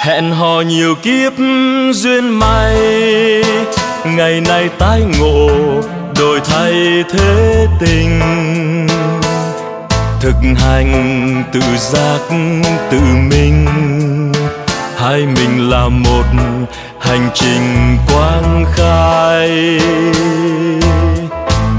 hẹn 0.00 0.32
hò 0.32 0.60
nhiều 0.60 0.94
kiếp 0.94 1.32
duyên 1.92 2.38
may. 2.38 2.76
Ngày 4.04 4.40
nay 4.40 4.68
tái 4.78 5.02
ngộ, 5.18 5.48
đổi 6.18 6.40
thay 6.40 7.04
thế 7.12 7.66
tình. 7.80 8.20
Thực 10.20 10.34
hành 10.56 11.44
tự 11.52 11.60
giác 11.78 12.18
tự 12.90 13.00
mình. 13.30 13.66
Hai 14.96 15.26
mình 15.26 15.70
là 15.70 15.88
một 15.88 16.24
hành 17.00 17.30
trình 17.34 17.96
quang 18.12 18.64
khai. 18.74 19.80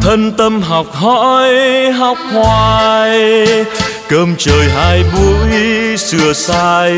Thân 0.01 0.31
tâm 0.37 0.61
học 0.61 0.85
hỏi, 0.91 1.51
học 1.91 2.17
hoài 2.33 3.45
cơm 4.11 4.35
trời 4.37 4.69
hai 4.69 5.03
buổi 5.03 5.51
sửa 5.97 6.33
sai 6.33 6.93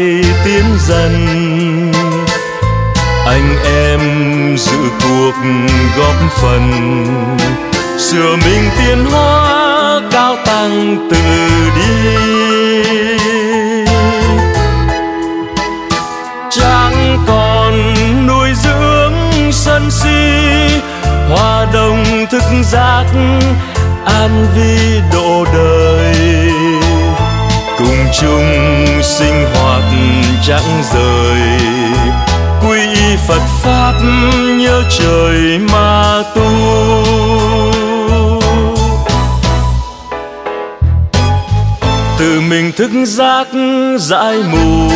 tiến 0.46 0.64
dần. 0.88 1.14
Anh 3.26 3.58
em 3.66 4.00
dự 4.58 4.78
cuộc 5.04 5.34
góp 5.98 6.16
phần. 6.42 6.72
Sửa 7.98 8.36
mình 8.36 8.70
tiến 8.78 9.06
hóa, 9.06 10.02
cao 10.12 10.36
tăng 10.46 11.08
từ 11.12 11.18
đi. 11.76 12.14
Chẳng 16.52 17.18
còn 17.28 17.94
nuôi 18.28 18.50
dưỡng 18.64 19.52
sân 19.52 19.92
si, 19.92 20.80
hoa 21.30 21.68
đồng 21.74 22.26
thức 22.32 22.44
giác, 22.72 23.06
an 24.06 24.48
vi 24.56 25.02
độ 25.14 25.46
đời 25.54 25.93
chung 28.20 29.02
sinh 29.04 29.46
hoạt 29.54 29.84
chẳng 30.48 30.84
rời. 30.94 31.40
Quy 32.68 32.80
y 32.80 33.16
phật 33.28 33.42
pháp 33.64 33.94
nhớ 34.58 34.84
trời 35.00 35.60
mà 35.72 36.24
tu. 36.36 36.50
Từ 42.20 42.42
mình 42.42 42.72
thức 42.72 42.92
giác 43.06 43.48
giải 43.98 44.38
mù, 44.52 44.90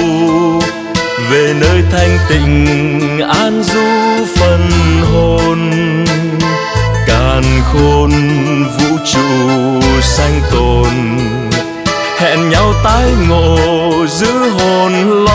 về 1.31 1.54
nơi 1.59 1.84
thanh 1.92 2.18
tịnh 2.30 3.20
an 3.30 3.64
du 3.64 4.26
phần 4.36 4.70
hồn. 5.14 5.72
Càn 7.08 7.44
khôn 7.74 8.12
vũ 8.64 8.98
trụ 9.06 9.20
sanh 10.02 10.42
tồn 10.52 10.88
tái 12.83 13.11
ngộ 13.30 14.06
giữ 14.08 14.50
hồn 14.50 14.94
lo 15.25 15.27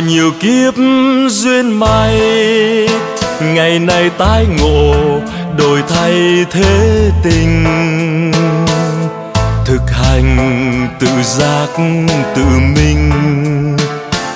hẹn 0.00 0.08
nhiều 0.08 0.32
kiếp 0.40 0.74
duyên 1.28 1.80
may, 1.80 2.20
ngày 3.40 3.78
nay 3.78 4.10
tái 4.18 4.46
ngộ, 4.58 4.94
đổi 5.58 5.82
thay 5.88 6.44
thế 6.50 7.10
tình. 7.24 7.64
Thực 9.64 9.80
hành 9.90 10.88
tự 11.00 11.08
giác 11.22 11.68
tự 12.34 12.44
minh 12.76 13.10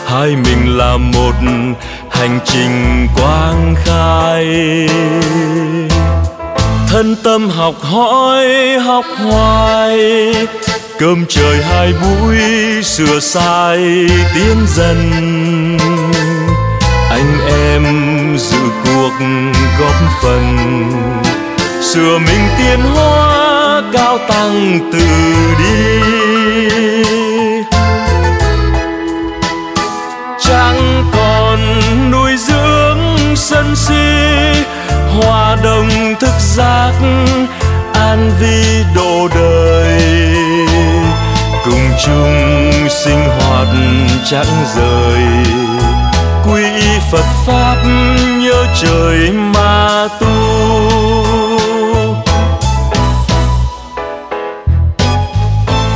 hai 0.07 0.37
mình 0.37 0.79
là 0.79 0.97
một 0.97 1.35
hành 2.11 2.39
trình 2.45 3.07
quang 3.17 3.75
khai. 3.85 4.47
Thân 6.89 7.17
tâm 7.25 7.49
học 7.49 7.75
hỏi, 7.81 8.47
học 8.79 9.05
hoài, 9.19 9.99
cơm 10.99 11.25
trời 11.29 11.63
hai 11.63 11.93
buổi 11.93 12.39
sửa 12.83 13.21
sai, 13.21 13.79
tiến 14.35 14.57
dần 14.77 15.34
anh 17.25 17.49
em 17.49 17.85
dự 18.39 18.59
cuộc 18.85 19.13
góp 19.81 19.95
phần. 20.23 20.57
Sửa 21.83 22.19
mình 22.19 22.49
tiến 22.59 22.81
hóa 22.95 23.83
cao 23.93 24.19
tăng 24.29 24.79
từ 24.93 25.07
đi. 25.59 26.01
Chẳng 30.41 31.05
còn 31.13 31.59
nuôi 32.11 32.37
dưỡng 32.37 33.37
sân 33.37 33.77
si, 33.77 34.05
hòa 35.17 35.57
đồng 35.65 36.15
thức 36.21 36.35
giác, 36.39 36.93
an 37.95 38.31
vi 38.41 38.85
độ 38.95 39.29
đời. 39.35 40.03
Cùng 41.65 41.91
chung 42.05 42.89
sinh 42.89 43.29
hoạt 43.39 43.69
chẳng 44.31 44.65
rời 44.77 45.45
phật 47.11 47.25
pháp 47.47 47.77
nhớ 48.41 48.67
trời 48.83 49.31
mà 49.33 50.09
tu. 50.21 50.27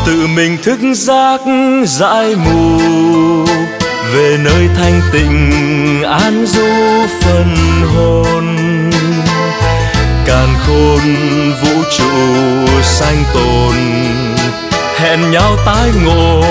Tự 0.06 0.26
mình 0.26 0.56
thức 0.62 0.78
giác 0.94 1.40
giải 1.84 2.34
mù, 2.36 2.78
về 4.14 4.36
nơi 4.44 4.68
thanh 4.76 5.00
tịnh 5.12 6.02
an 6.02 6.46
du 6.46 6.66
phần 7.22 7.56
hồn. 7.94 8.56
Càn 10.26 10.48
khôn 10.66 11.00
vũ 11.62 11.82
trụ 11.98 12.12
sanh 12.82 13.24
tồn, 13.34 13.74
hẹn 14.98 15.30
nhau 15.30 15.56
tái 15.66 15.90
ngộ, 16.04 16.42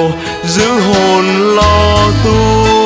giữ 0.46 0.72
hồn 0.80 1.56
lo 1.56 1.98
tu. 2.24 2.77